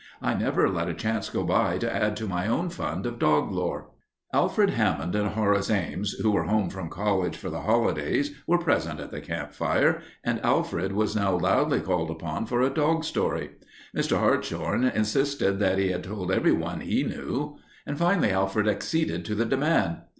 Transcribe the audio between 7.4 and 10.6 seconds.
the holidays, were present at the campfire, and